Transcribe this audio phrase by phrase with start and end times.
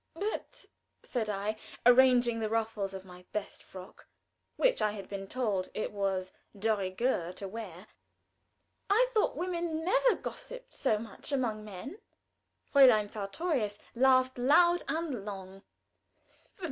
[0.15, 0.65] "But,"
[1.03, 4.07] said I, arranging the ruffles of my very best frock,
[4.57, 7.85] which I had been told it was de rigueur to wear,
[8.89, 11.99] "I thought women never gossiped so much among men."
[12.73, 15.61] Fräulein Sartorius laughed loud and long.